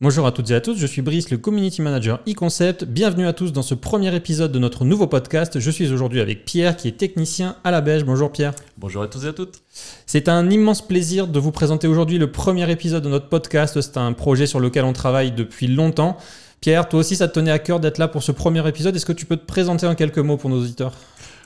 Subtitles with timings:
[0.00, 2.84] Bonjour à toutes et à tous, je suis Brice, le Community Manager e-Concept.
[2.84, 5.58] Bienvenue à tous dans ce premier épisode de notre nouveau podcast.
[5.58, 8.04] Je suis aujourd'hui avec Pierre qui est technicien à la Beige.
[8.04, 8.54] Bonjour Pierre.
[8.76, 9.60] Bonjour à tous et à toutes.
[10.06, 13.80] C'est un immense plaisir de vous présenter aujourd'hui le premier épisode de notre podcast.
[13.80, 16.16] C'est un projet sur lequel on travaille depuis longtemps.
[16.60, 18.94] Pierre, toi aussi ça te tenait à cœur d'être là pour ce premier épisode.
[18.94, 20.92] Est-ce que tu peux te présenter en quelques mots pour nos auditeurs?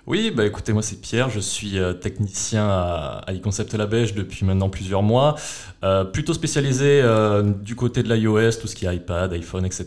[0.06, 4.14] Oui, bah écoutez, moi c'est Pierre, je suis euh, technicien à, à eConcept La Beige
[4.14, 5.36] depuis maintenant plusieurs mois,
[5.84, 9.86] euh, plutôt spécialisé euh, du côté de l'iOS, tout ce qui est iPad, iPhone, etc.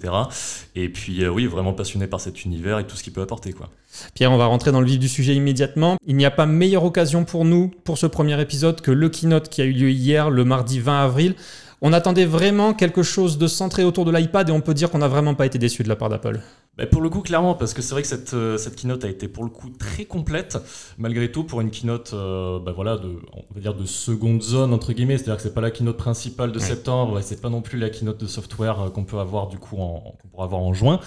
[0.76, 3.52] Et puis oui, vraiment passionné par cet univers et tout ce qu'il peut apporter.
[3.52, 3.70] quoi.
[4.14, 5.98] Pierre, on va rentrer dans le vif du sujet immédiatement.
[6.06, 9.50] Il n'y a pas meilleure occasion pour nous, pour ce premier épisode, que le keynote
[9.50, 11.36] qui a eu lieu hier, le mardi 20 avril.
[11.82, 15.00] On attendait vraiment quelque chose de centré autour de l'iPad et on peut dire qu'on
[15.00, 16.40] n'a vraiment pas été déçu de la part d'Apple.
[16.78, 19.08] Bah pour le coup, clairement, parce que c'est vrai que cette, euh, cette keynote a
[19.08, 20.58] été pour le coup très complète,
[20.98, 24.74] malgré tout, pour une keynote euh, bah voilà, de, on va dire de seconde zone,
[24.74, 27.62] entre guillemets, c'est-à-dire que c'est pas la keynote principale de septembre, et c'est pas non
[27.62, 30.62] plus la keynote de software euh, qu'on peut avoir du coup en, qu'on pourra avoir
[30.62, 31.00] en juin.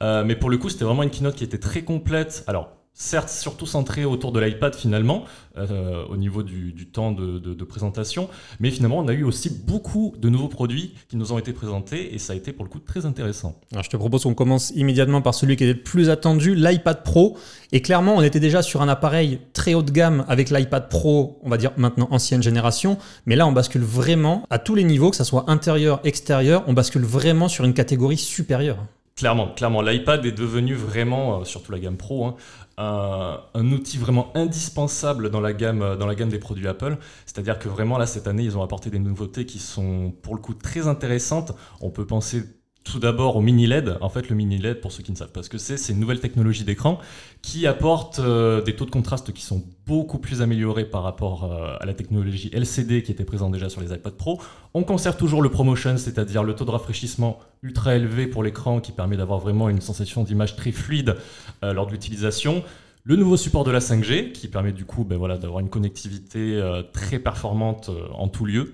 [0.00, 2.44] mais pour le coup, c'était vraiment une keynote qui était très complète.
[2.46, 5.24] Alors, certes surtout centré autour de l'iPad finalement,
[5.58, 8.28] euh, au niveau du, temps de, présentation,
[8.60, 12.14] mais finalement on a eu aussi beaucoup de nouveaux produits qui nous ont été présentés
[12.14, 13.58] et ça a été pour le coup très intéressant.
[13.72, 17.02] Alors, je te propose qu'on commence immédiatement par celui qui était le plus attendu, l'iPad
[17.02, 17.36] Pro.
[17.72, 21.40] Et clairement on était déjà sur un appareil très haut de gamme avec l'iPad Pro,
[21.42, 25.10] on va dire maintenant ancienne génération, mais là on bascule vraiment à tous les niveaux,
[25.10, 28.78] que ce soit intérieur, extérieur, on bascule vraiment sur une catégorie supérieure.
[29.16, 32.34] Clairement, clairement, l'iPad est devenu vraiment, euh, surtout la gamme Pro, hein,
[32.76, 36.96] un, outil vraiment indispensable dans la gamme, euh, dans la gamme des produits Apple.
[37.24, 40.40] C'est-à-dire que vraiment là cette année ils ont apporté des nouveautés qui sont pour le
[40.40, 41.52] coup très intéressantes.
[41.80, 42.42] On peut penser
[42.84, 43.96] tout d'abord au mini LED.
[44.00, 45.92] En fait, le mini LED, pour ceux qui ne savent pas ce que c'est, c'est
[45.92, 46.98] une nouvelle technologie d'écran
[47.42, 51.76] qui apporte euh, des taux de contraste qui sont beaucoup plus améliorés par rapport euh,
[51.80, 54.40] à la technologie LCD qui était présente déjà sur les iPad Pro.
[54.74, 58.92] On conserve toujours le ProMotion, c'est-à-dire le taux de rafraîchissement ultra élevé pour l'écran qui
[58.92, 61.16] permet d'avoir vraiment une sensation d'image très fluide
[61.62, 62.62] lors de l'utilisation.
[63.06, 66.54] Le nouveau support de la 5G qui permet du coup ben voilà, d'avoir une connectivité
[66.54, 68.72] euh, très performante euh, en tout lieu.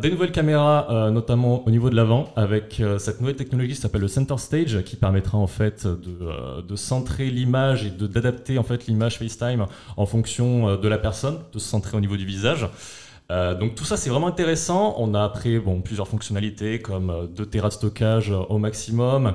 [0.00, 4.02] Des nouvelles caméras, euh, notamment au niveau de l'avant, avec cette nouvelle technologie qui s'appelle
[4.02, 8.86] le Center Stage, qui permettra en fait de, de centrer l'image et d'adapter en fait
[8.86, 12.68] l'image FaceTime en fonction de la personne, de se centrer au niveau du visage.
[13.30, 14.94] donc tout ça c'est vraiment intéressant.
[14.98, 19.34] On a après bon, plusieurs fonctionnalités comme 2 Tera de stockage au maximum,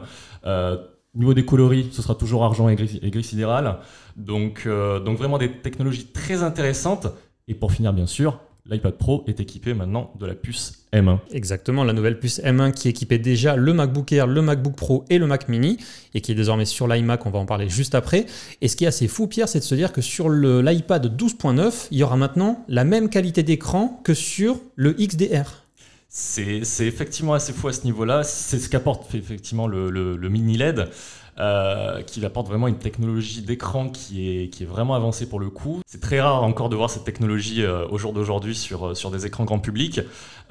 [1.14, 3.78] au niveau des coloris, ce sera toujours argent et gris, sidéral.
[4.16, 7.08] Donc, euh, donc vraiment des technologies très intéressantes.
[7.48, 8.40] Et pour finir, bien sûr,
[8.70, 11.20] l'iPad Pro est équipé maintenant de la puce M1.
[11.32, 15.18] Exactement, la nouvelle puce M1 qui équipait déjà le MacBook Air, le MacBook Pro et
[15.18, 15.78] le Mac Mini,
[16.14, 18.26] et qui est désormais sur l'iMac, on va en parler juste après.
[18.62, 21.88] Et ce qui est assez fou, Pierre, c'est de se dire que sur l'iPad 12.9,
[21.92, 25.62] il y aura maintenant la même qualité d'écran que sur le XDR.
[26.14, 28.26] C'est effectivement assez fou à ce niveau-là.
[28.26, 30.90] C'est ce qu'apporte effectivement le, mini LED.
[31.40, 35.80] Euh, qui apporte vraiment une technologie d'écran qui est, vraiment avancée pour le coup.
[35.88, 39.26] C'est très rare encore de voir cette technologie euh, au jour d'aujourd'hui sur, sur des
[39.26, 40.02] écrans grand public,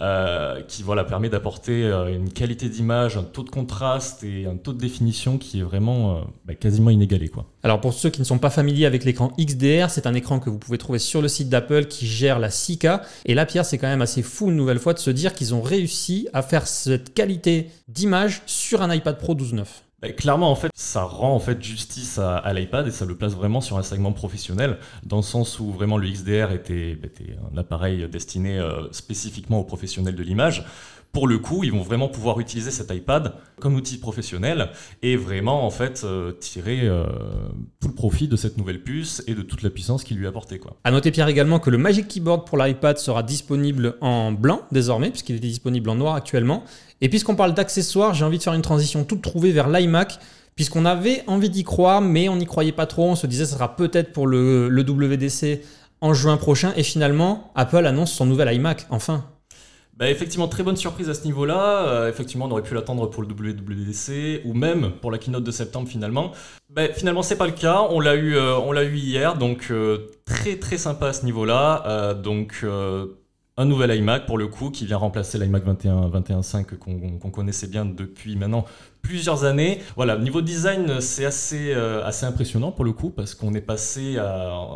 [0.00, 4.72] euh, qui voilà, permet d'apporter une qualité d'image, un taux de contraste et un taux
[4.72, 7.28] de définition qui est vraiment bah, quasiment inégalé.
[7.28, 7.44] Quoi.
[7.62, 10.48] Alors pour ceux qui ne sont pas familiers avec l'écran XDR, c'est un écran que
[10.48, 13.02] vous pouvez trouver sur le site d'Apple qui gère la 6K.
[13.26, 15.54] Et là, Pierre, c'est quand même assez fou une nouvelle fois de se dire qu'ils
[15.54, 19.66] ont réussi à faire cette qualité d'image sur un iPad Pro 12.9.
[20.02, 23.34] Bah, clairement, en fait, ça rend en fait justice à, l'iPad et ça le place
[23.34, 27.58] vraiment sur un segment professionnel, dans le sens où vraiment le XDR était, était un
[27.58, 30.64] appareil destiné euh, spécifiquement aux professionnels de l'image.
[31.12, 34.70] Pour le coup, ils vont vraiment pouvoir utiliser cet iPad comme outil professionnel
[35.02, 37.04] et vraiment en fait euh, tirer euh,
[37.80, 40.28] tout le profit de cette nouvelle puce et de toute la puissance qu'il lui a
[40.28, 40.58] apportée.
[40.58, 40.76] Quoi.
[40.84, 45.10] À noter Pierre également que le Magic Keyboard pour l'iPad sera disponible en blanc désormais
[45.10, 46.64] puisqu'il était disponible en noir actuellement
[47.00, 50.18] et puisqu'on parle d'accessoires, j'ai envie de faire une transition toute trouvée vers l'iMac,
[50.54, 53.08] puisqu'on avait envie d'y croire, mais on n'y croyait pas trop.
[53.08, 55.62] On se disait que ce sera peut-être pour le, le WDC
[56.02, 56.72] en juin prochain.
[56.76, 59.24] Et finalement, Apple annonce son nouvel iMac, enfin.
[60.00, 61.86] Bah effectivement, très bonne surprise à ce niveau-là.
[61.86, 65.50] Euh, effectivement, on aurait pu l'attendre pour le WWDC ou même pour la keynote de
[65.50, 66.32] septembre finalement.
[66.70, 67.86] Bah, finalement, c'est pas le cas.
[67.90, 72.14] On l'a eu, euh, hier, donc euh, très très sympa à ce niveau-là.
[72.14, 72.64] donc
[73.60, 76.64] un nouvel iMac pour le coup qui vient remplacer l'iMac 21 21.5
[77.18, 78.64] qu'on connaissait bien depuis maintenant
[79.02, 79.80] plusieurs années.
[79.96, 84.16] Voilà, niveau design, c'est assez, euh, assez impressionnant pour le coup parce qu'on est passé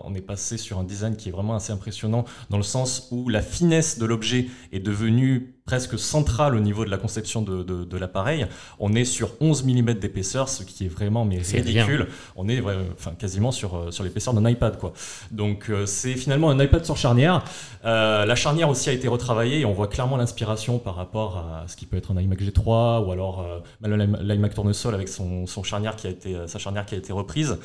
[0.05, 3.31] on est passé sur un design qui est vraiment assez impressionnant dans le sens où
[3.31, 7.97] la finesse de l'objet est devenue presque centrale au niveau de la conception de, de,
[7.97, 8.47] l'appareil.
[8.79, 12.09] On est sur 11 mm d'épaisseur, ce qui est vraiment mais ridicule.
[12.37, 12.63] On est
[12.93, 14.79] enfin, quasiment sur, euh, sur l'épaisseur d'un iPad.
[14.79, 14.93] Quoi.
[15.31, 17.45] Donc euh, c'est finalement un iPad sur charnière.
[17.87, 21.67] Euh, la charnière aussi a été retravaillée et on voit clairement l'inspiration par rapport à
[21.67, 23.47] ce qui peut être un iMac G3 ou alors
[23.81, 27.57] l'iMac tournesol avec son, son, charnière qui a été, sa charnière qui a été reprise.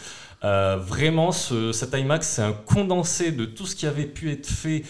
[0.42, 4.84] vraiment, ce, cet iMac, c'est un condensé de tout ce qui avait pu être fait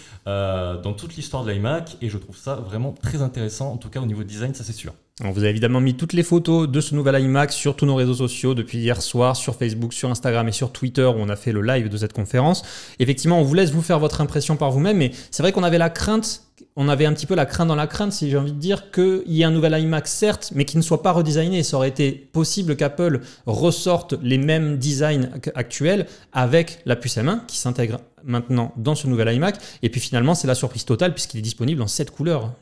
[0.84, 4.00] dans toute l'histoire de l'iMac et je trouve ça vraiment très intéressant, en tout cas
[4.02, 4.94] au niveau design, ça c'est sûr.
[5.22, 7.96] On vous a évidemment mis toutes les photos de ce nouvel iMac sur tous nos
[7.96, 11.36] réseaux sociaux depuis hier soir, sur Facebook, sur Instagram et sur Twitter où on a
[11.36, 12.64] fait le live de cette conférence.
[13.00, 15.78] Effectivement, on vous laisse vous faire votre impression par vous-même, mais c'est vrai qu'on avait
[15.78, 16.44] la crainte,
[16.76, 18.92] on avait un petit peu la crainte dans la crainte, si j'ai envie de dire,
[18.92, 21.64] qu'il y ait un nouvel iMac, certes, mais qui ne soit pas redesigné.
[21.64, 27.58] Ça aurait été possible qu'Apple ressorte les mêmes designs actuels avec la puce M1 qui
[27.58, 29.58] s'intègre maintenant dans ce nouvel iMac.
[29.82, 32.54] Et puis finalement, c'est la surprise totale puisqu'il est disponible en 7 couleurs.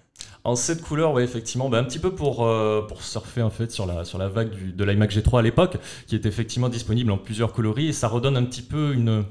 [0.44, 3.72] En 7 couleurs, oui, effectivement, bah, un petit peu pour, euh, pour surfer en fait
[3.72, 5.78] sur la, sur la vague de l'iMac G3 à l'époque,
[6.08, 9.26] qui est effectivement disponible en plusieurs coloris, et ça redonne un petit peu une,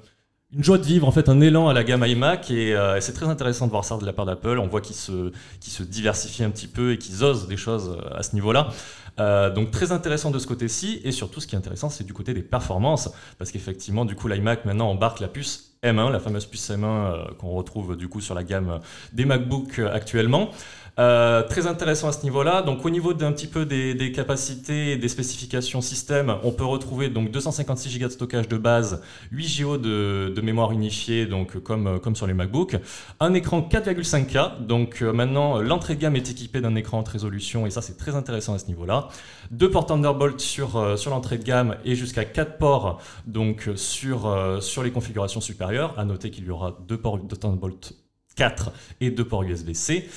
[0.52, 3.12] une joie de vivre, en fait, un élan à la gamme iMac, euh, et, c'est
[3.12, 4.58] très intéressant de voir ça de la part d'Apple.
[4.58, 8.16] On voit qu'ils se, se diversifient un petit peu et qu'ils osent des choses euh,
[8.16, 8.68] à ce niveau-là.
[9.18, 12.34] Donc très intéressant de ce côté-ci, et surtout ce qui est intéressant, c'est du côté
[12.34, 16.70] des performances, parce qu'effectivement, du coup, l'iMac maintenant embarque la puce M1, la fameuse puce
[16.70, 18.80] M1 qu'on retrouve du coup sur la gamme
[19.12, 20.50] des MacBooks actuellement.
[20.98, 22.62] Euh, très intéressant à ce niveau-là.
[22.62, 27.10] Donc au niveau d'un petit peu des, capacités et des spécifications système, on peut retrouver
[27.10, 32.16] donc 256 Go de stockage de base, 8 Go de, mémoire unifiée, donc comme, comme
[32.16, 32.76] sur les MacBooks,
[33.20, 34.64] un écran 4,5K.
[34.64, 37.98] Donc euh, maintenant l'entrée de gamme est équipée d'un écran haute résolution et ça c'est
[37.98, 39.05] très intéressant à ce niveau-là.
[39.50, 44.62] Deux ports Thunderbolt sur, euh, sur l'entrée de gamme et jusqu'à 4 ports donc sur,
[44.62, 45.98] sur les configurations supérieures.
[45.98, 47.94] À noter qu'il y aura deux ports de Thunderbolt
[48.36, 48.70] 4
[49.00, 50.08] et deux ports USB-C.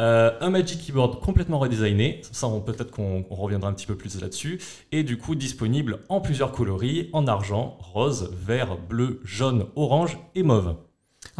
[0.00, 4.60] Euh, un Magic Keyboard complètement redesigné, ça peut-être qu'on reviendra un petit peu plus là-dessus,
[4.90, 10.42] et du coup disponible en plusieurs coloris, en argent, rose, vert, bleu, jaune, orange et
[10.42, 10.76] mauve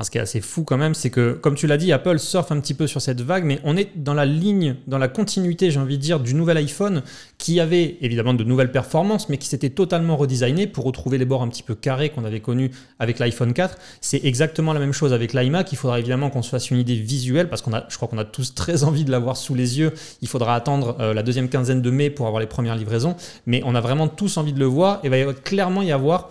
[0.02, 2.50] ce qui est assez fou quand même, c'est que, comme tu l'as dit, Apple surfe
[2.50, 5.70] un petit peu sur cette vague, mais on est dans la ligne, dans la continuité,
[5.70, 7.02] j'ai envie de dire, du nouvel iPhone,
[7.38, 11.42] qui avait évidemment de nouvelles performances, mais qui s'était totalement redesigné pour retrouver les bords
[11.42, 13.78] un petit peu carrés qu'on avait connus avec l'iPhone 4.
[14.00, 15.70] C'est exactement la même chose avec l'iMac.
[15.70, 18.18] Il faudra évidemment qu'on se fasse une idée visuelle, parce qu'on a, je crois qu'on
[18.18, 19.92] a tous très envie de l'avoir sous les yeux.
[20.22, 23.14] Il faudra attendre euh, la deuxième quinzaine de mai pour avoir les premières livraisons,
[23.46, 26.30] mais on a vraiment tous envie de le voir, et il va clairement y avoir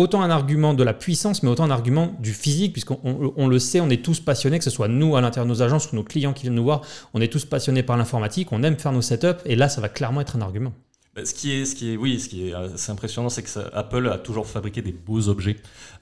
[0.00, 3.80] autant un argument de la puissance, mais autant un argument du physique, puisqu'on le sait,
[3.80, 6.04] on est tous passionnés, que ce soit nous à l'intérieur de nos agences ou nos
[6.04, 6.80] clients qui viennent nous voir,
[7.12, 9.88] on est tous passionnés par l'informatique, on aime faire nos setups, et là, ça va
[9.88, 10.72] clairement être un argument.
[11.24, 12.22] Ce qui est, ce oui,
[12.74, 15.56] assez impressionnant, c'est que Apple a toujours fabriqué des beaux objets,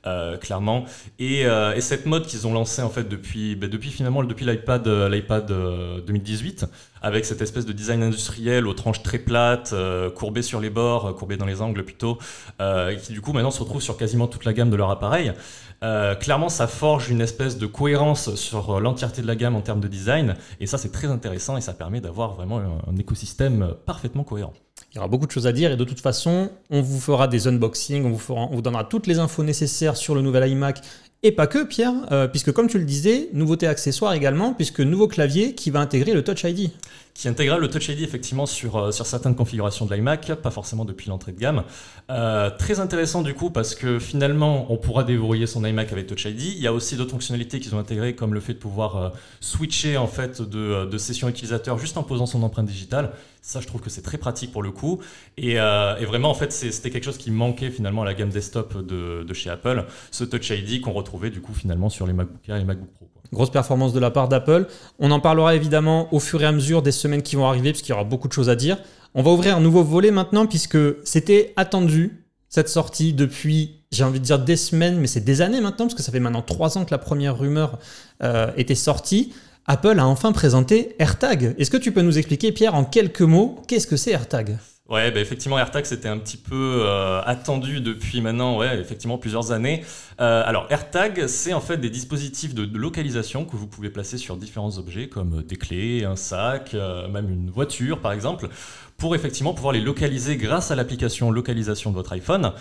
[0.07, 0.85] euh, clairement.
[1.21, 4.87] Euh, et, cette mode qu'ils ont lancée en fait depuis, bah, depuis finalement depuis l'iPad,
[4.87, 5.47] euh, l'iPad
[6.07, 6.67] 2018,
[7.03, 9.75] avec cette espèce de design industriel aux tranches très plates,
[10.15, 12.19] courbées sur les bords, courbées dans les angles plutôt,
[13.03, 15.33] qui du coup maintenant se retrouve sur quasiment toute la gamme de leur appareil.
[16.21, 19.89] clairement, ça forge une espèce de cohérence sur l'entièreté de la gamme en termes de
[19.89, 24.55] design, et ça c'est très intéressant et ça permet d'avoir vraiment un écosystème parfaitement cohérent.
[24.93, 27.29] Il y aura beaucoup de choses à dire et de toute façon, on vous fera
[27.29, 28.11] des unboxings, on
[28.55, 30.81] vous, donnera toutes les infos nécessaires sur le nouvel iMac
[31.25, 35.09] et pas que, Pierre, euh, puisque comme tu le disais, nouveauté accessoire également, puisque nouveau
[35.09, 36.71] clavier qui va intégrer le Touch ID.
[37.13, 40.85] Qui intégrera le Touch ID effectivement sur, euh, sur certaines configurations de l'iMac, pas forcément
[40.85, 41.65] depuis l'entrée de gamme.
[42.09, 46.25] Euh, très intéressant du coup parce que finalement on pourra déverrouiller son iMac avec Touch
[46.25, 46.41] ID.
[46.41, 49.97] Il y a aussi d'autres fonctionnalités qu'ils ont intégrées comme le fait de pouvoir switcher
[49.97, 53.11] en fait de, de session utilisateur juste en posant son empreinte digitale.
[53.49, 54.99] Ça, je trouve que c'est très pratique pour le coup.
[55.39, 58.85] Et, euh, vraiment, en fait, c'était quelque chose qui manquait finalement à la gamme desktop
[58.85, 62.47] de, de chez Apple, ce Touch ID qu'on retrouvait du coup finalement sur les MacBook
[62.47, 63.09] Air et MacBook Pro.
[63.33, 64.67] Grosse performance de la part d'Apple.
[64.99, 67.93] On en parlera évidemment au fur et à mesure des semaines qui vont arriver, puisqu'il
[67.93, 68.77] y aura beaucoup de choses à dire.
[69.15, 74.21] On va ouvrir un nouveau volet maintenant, puisque c'était attendu, cette sortie, depuis, j'ai envie
[74.21, 76.77] de dire des semaines, mais c'est des années maintenant, parce que ça fait maintenant trois
[76.77, 77.79] ans que la première rumeur
[78.23, 79.33] euh, était sortie.
[79.71, 81.55] Apple a enfin présenté AirTag.
[81.59, 84.57] Est-ce que tu peux nous expliquer, Pierre, en quelques mots, qu'est-ce que c'est AirTag?
[84.89, 89.85] Ouais, bah effectivement, AirTag c'était un petit peu euh, attendu depuis maintenant, effectivement plusieurs années.
[90.23, 94.39] Euh, alors AirTag, c'est en fait des dispositifs de, localisation que vous pouvez placer sur
[94.39, 98.49] différents objets comme des clés, un sac, euh, même une voiture par exemple,
[98.97, 102.53] pour effectivement pouvoir les localiser grâce à l'application localisation de votre iPhone.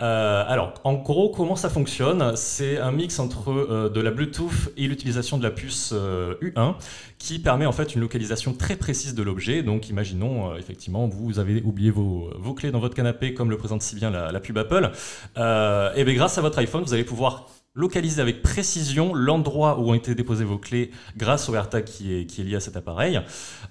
[0.00, 4.72] Euh, alors, en gros, comment ça fonctionne C'est un mix entre euh, de la Bluetooth
[4.76, 6.76] et l'utilisation de la puce euh, U1
[7.18, 9.62] qui permet en fait une localisation très précise de l'objet.
[9.62, 13.94] Donc, imaginons effectivement, vous avez oublié vos, clés dans votre canapé, comme le présente si
[13.94, 14.90] bien la, pub Apple.
[15.36, 19.94] et bien, grâce à votre iPhone, vous allez pouvoir localiser avec précision l'endroit où ont
[19.94, 23.20] été déposées vos clés grâce au AirTag qui est, lié à cet appareil.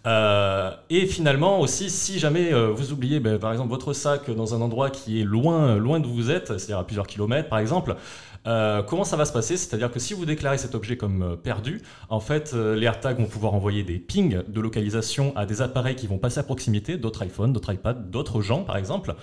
[0.07, 4.55] Euh, et finalement aussi, si jamais euh, vous oubliez ben, par exemple votre sac dans
[4.55, 7.97] un endroit qui est loin, loin d'où vous êtes, c'est-à-dire à plusieurs kilomètres par exemple,
[8.49, 9.57] euh, comment ça va se passer?
[9.57, 13.19] C'est-à-dire que si vous déclarez cet objet comme euh, perdu, en fait, euh, les AirTags
[13.19, 16.97] vont pouvoir envoyer des pings de localisation à des appareils qui vont passer à proximité,
[16.97, 19.15] d'autres iPhones, d'autres iPads, d'autres gens, par exemple,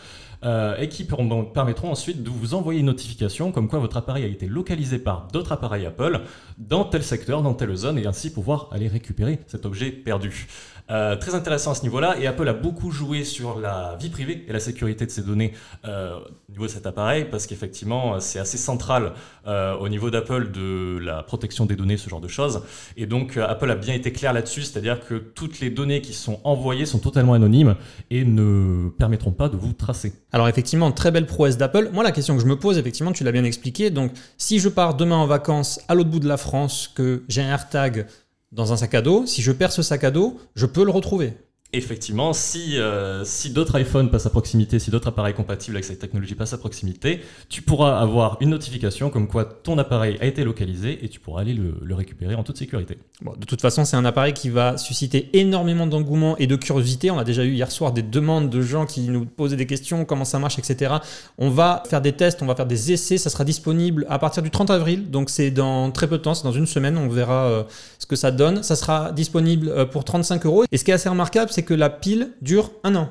[0.78, 4.46] et qui permettront ensuite de vous envoyer une notification comme quoi votre appareil a été
[4.46, 6.20] localisé par d'autres appareils Apple
[6.58, 10.46] dans tel secteur, dans telle zone, et ainsi pouvoir aller récupérer cet objet perdu.
[10.90, 12.16] Euh, très intéressant à ce niveau-là.
[12.20, 15.52] Et Apple a beaucoup joué sur la vie privée et la sécurité de ses données
[15.84, 16.16] euh,
[16.48, 19.12] au niveau de cet appareil, parce qu'effectivement, c'est assez central
[19.46, 22.62] euh, au niveau d'Apple de la protection des données, ce genre de choses.
[22.96, 26.40] Et donc, Apple a bien été clair là-dessus, c'est-à-dire que toutes les données qui sont
[26.44, 27.74] envoyées sont totalement anonymes
[28.10, 30.12] et ne permettront pas de vous tracer.
[30.32, 31.90] Alors effectivement, très belle prouesse d'Apple.
[31.92, 33.90] Moi, la question que je me pose, effectivement, tu l'as bien expliqué.
[33.90, 37.42] Donc, si je pars demain en vacances à l'autre bout de la France, que j'ai
[37.42, 38.06] un AirTag
[38.52, 40.90] dans un sac à dos, si je perds ce sac à dos, je peux le
[40.90, 41.34] retrouver.
[41.72, 45.98] Effectivement, si, euh, si d'autres iPhones passent à proximité, si d'autres appareils compatibles avec cette
[45.98, 50.44] technologie passent à proximité, tu pourras avoir une notification comme quoi ton appareil a été
[50.44, 52.98] localisé et tu pourras aller le, récupérer en toute sécurité.
[53.20, 57.10] de toute façon, c'est un appareil qui va susciter énormément d'engouement et de curiosité.
[57.10, 60.04] On a déjà eu hier soir des demandes de gens qui nous posaient des questions,
[60.04, 60.94] comment ça marche, etc.
[61.36, 63.18] On va faire des tests, on va faire des essais.
[63.18, 66.34] Ça sera disponible à partir du 30 avril, donc c'est dans très peu de temps,
[66.34, 66.96] c'est dans une semaine.
[66.96, 67.64] On verra euh,
[67.98, 68.62] ce que ça donne.
[68.62, 70.64] Ça sera disponible euh, pour 35 euros.
[70.70, 73.08] Et ce qui est assez remarquable, c'est que la pile dure un an.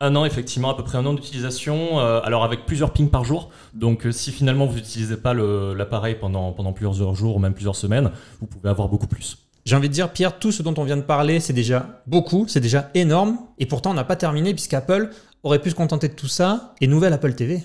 [0.00, 3.24] Un an, effectivement, à peu près un an d'utilisation, euh, alors avec plusieurs pings par
[3.24, 3.50] jour.
[3.74, 7.76] Donc euh, si finalement vous n'utilisez pas l'appareil pendant, pendant plusieurs jours ou même plusieurs
[7.76, 9.38] semaines, vous pouvez avoir beaucoup plus.
[9.64, 12.46] J'ai envie de dire, Pierre, tout ce dont on vient de parler, c'est déjà beaucoup,
[12.48, 13.38] c'est déjà énorme.
[13.60, 15.10] Et pourtant, on n'a pas terminé puisqu'Apple
[15.44, 16.74] aurait pu se contenter de tout ça.
[16.80, 17.62] Et nouvelle Apple TV.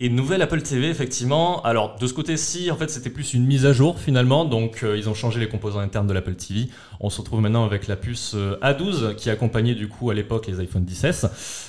[0.00, 1.62] Et nouvelle Apple TV, effectivement.
[1.62, 4.44] Alors, de ce côté-ci, en fait, c'était plus une mise à jour, finalement.
[4.44, 6.68] Donc, euh, ils ont changé les composants internes de l'Apple TV.
[7.00, 10.46] On se retrouve maintenant avec la puce euh, A12, qui accompagnait, du coup, à l'époque,
[10.46, 11.28] les iPhone 10s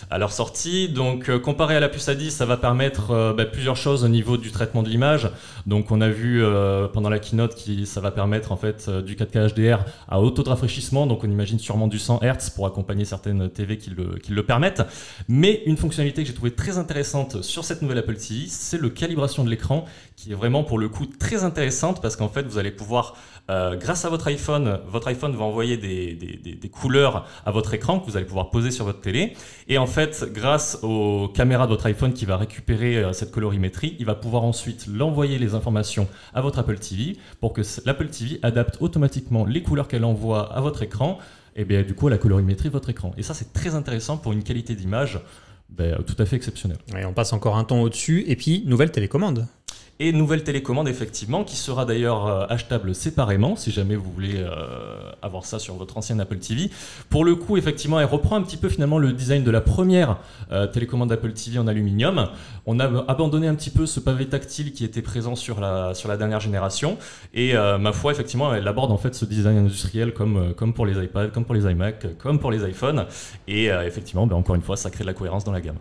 [0.09, 0.89] à leur sortie.
[0.89, 4.37] Donc, euh, comparé à la puce A10, ça va permettre bah, plusieurs choses au niveau
[4.37, 5.29] du traitement de l'image.
[5.65, 6.43] Donc, on a vu
[6.93, 10.43] pendant la keynote que ça va permettre, en fait, du 4K HDR à haut taux
[10.43, 11.07] de rafraîchissement.
[11.07, 14.43] Donc, on imagine sûrement du 100 Hz pour accompagner certaines TV qui le, qui le
[14.43, 14.83] permettent.
[15.27, 18.15] Mais une fonctionnalité que j'ai trouvée très intéressante sur cette nouvelle Apple
[18.47, 19.85] c'est le calibration de l'écran
[20.15, 23.15] qui est vraiment pour le coup très intéressante parce qu'en fait vous allez pouvoir,
[23.49, 28.05] euh, grâce à votre iPhone, votre iPhone va envoyer des, couleurs à votre écran que
[28.09, 29.33] vous allez pouvoir poser sur votre télé.
[29.67, 33.95] Et en fait, grâce aux caméras de votre iPhone qui va récupérer euh, cette colorimétrie,
[33.99, 38.39] il va pouvoir ensuite l'envoyer les informations à votre Apple TV pour que l'Apple TV
[38.41, 41.19] adapte automatiquement les couleurs qu'elle envoie à votre écran
[41.55, 43.13] et bien du coup la colorimétrie de votre écran.
[43.17, 45.19] Et ça c'est très intéressant pour une qualité d'image
[45.69, 46.77] ben, tout à fait exceptionnel.
[46.97, 48.23] Et on passe encore un temps au-dessus.
[48.27, 49.47] Et puis, nouvelle télécommande
[49.99, 55.11] et nouvelle télécommande effectivement qui sera d'ailleurs euh, achetable séparément si jamais vous voulez euh,
[55.21, 56.69] avoir ça sur votre ancienne Apple TV.
[57.09, 60.17] Pour le coup effectivement elle reprend un petit peu finalement le design de la première
[60.51, 62.27] euh, télécommande Apple TV en aluminium.
[62.65, 66.09] On a abandonné un petit peu ce pavé tactile qui était présent sur la, sur
[66.09, 66.97] la dernière génération
[67.33, 71.03] et ma foi effectivement elle aborde en fait ce design industriel comme, comme pour les
[71.03, 73.05] iPads, comme pour les iMac, comme pour les iPhones
[73.47, 75.77] et effectivement ben, encore une fois ça crée de la cohérence dans la gamme.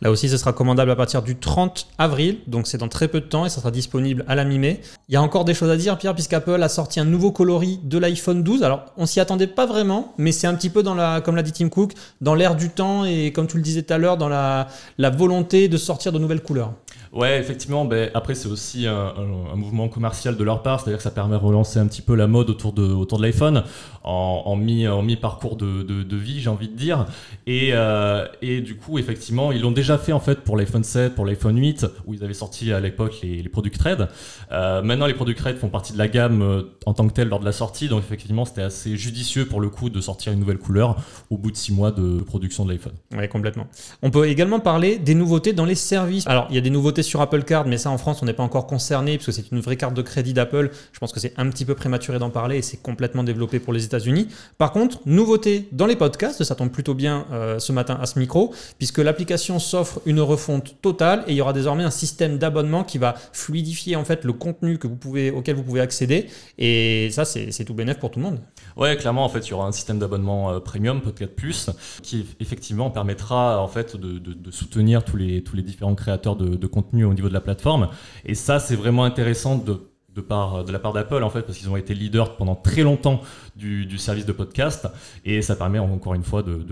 [0.00, 3.20] Là aussi, ce sera commandable à partir du 30 avril, donc c'est dans très peu
[3.20, 4.80] de temps et ça sera disponible à la mi-mai.
[5.08, 7.80] Il y a encore des choses à dire, Pierre, puisqu'Apple a sorti un nouveau coloris
[7.82, 8.62] de l'iPhone 12.
[8.62, 11.42] Alors, on s'y attendait pas vraiment, mais c'est un petit peu dans la, comme l'a
[11.42, 14.16] dit Tim Cook, dans l'air du temps et comme tu le disais tout à l'heure,
[14.16, 16.72] dans la, la volonté de sortir de nouvelles couleurs.
[17.12, 17.84] Ouais, effectivement.
[17.84, 19.14] Ben, après, c'est aussi un,
[19.54, 22.26] mouvement commercial de leur part, c'est-à-dire que ça permet de relancer un petit peu la
[22.26, 23.64] mode autour de, autour de l'iPhone
[24.04, 27.06] en, en, mi, en mi-parcours de, de, vie, j'ai envie de dire.
[27.46, 31.14] Et, euh, et, du coup, effectivement, ils l'ont déjà fait en fait pour l'iPhone 7,
[31.14, 34.08] pour l'iPhone 8, où ils avaient sorti à l'époque les, les Product Red.
[34.52, 37.28] Euh, maintenant, les Product Red font partie de la gamme euh, en tant que telle
[37.28, 40.40] lors de la sortie, donc effectivement, c'était assez judicieux pour le coup de sortir une
[40.40, 40.96] nouvelle couleur
[41.30, 42.94] au bout de six mois de production de l'iPhone.
[43.16, 43.66] Oui, complètement.
[44.02, 46.26] On peut également parler des nouveautés dans les services.
[46.26, 48.32] Alors, il y a des nouveautés sur Apple Card, mais ça en France, on n'est
[48.32, 50.70] pas encore concerné, puisque c'est une vraie carte de crédit d'Apple.
[50.92, 53.72] Je pense que c'est un petit peu prématuré d'en parler et c'est complètement développé pour
[53.72, 54.28] les États-Unis.
[54.56, 58.18] Par contre, nouveauté dans les podcasts, ça tombe plutôt bien euh, ce matin à ce
[58.18, 62.84] micro, puisque l'application s'offre une refonte totale et il y aura désormais un système d'abonnement
[62.84, 66.28] qui va fluidifier en fait le contenu que vous pouvez, auquel vous pouvez accéder.
[66.58, 68.40] Et ça, c'est tout bénéf pour tout le monde.
[68.76, 71.70] Ouais, clairement, en fait, il y aura un système d'abonnement euh, premium, Podcast Plus,
[72.02, 76.66] qui effectivement permettra en fait de, soutenir tous les, tous les différents créateurs de, de
[76.66, 77.88] contenu au niveau de la plateforme.
[78.24, 79.80] Et ça, c'est vraiment intéressant de,
[80.14, 83.20] de, de la part d'Apple, en fait, parce qu'ils ont été leaders pendant très longtemps
[83.56, 84.88] du, service de podcast.
[85.24, 86.64] Et ça permet encore une fois de,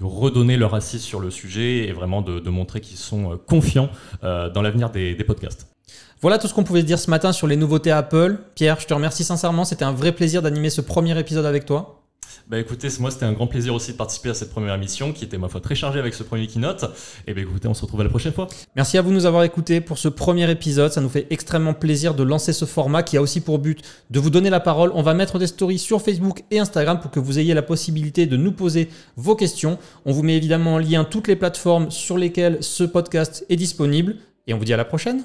[0.00, 3.90] redonner leur assise sur le sujet et vraiment de, montrer qu'ils sont euh, confiants
[4.24, 5.66] euh, dans l'avenir des podcasts.
[6.20, 8.38] Voilà tout ce qu'on pouvait dire ce matin sur les nouveautés Apple.
[8.54, 9.64] Pierre, je te remercie sincèrement.
[9.64, 11.99] C'était un vrai plaisir d'animer ce premier épisode avec toi.
[12.48, 15.24] Bah écoutez, moi c'était un grand plaisir aussi de participer à cette première émission qui
[15.24, 16.84] était ma foi très chargée avec ce premier keynote.
[17.26, 18.48] Et bah écoutez, on se retrouve à la prochaine fois.
[18.76, 20.92] Merci à vous de nous avoir écoutés pour ce premier épisode.
[20.92, 24.20] Ça nous fait extrêmement plaisir de lancer ce format qui a aussi pour but de
[24.20, 24.90] vous donner la parole.
[24.94, 28.26] On va mettre des stories sur Facebook et Instagram pour que vous ayez la possibilité
[28.26, 29.78] de nous poser vos questions.
[30.04, 34.16] On vous met évidemment en lien toutes les plateformes sur lesquelles ce podcast est disponible.
[34.46, 35.22] Et on vous dit à la prochaine.